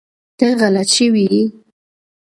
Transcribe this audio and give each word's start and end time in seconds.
ته 0.37 0.47
غلط 0.59 0.89
شوی 0.95 1.25
ېي 1.37 1.43